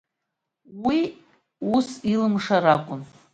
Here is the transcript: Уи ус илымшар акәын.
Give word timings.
Уи 0.85 0.99
ус 1.75 1.87
илымшар 2.13 2.63
акәын. 2.73 3.01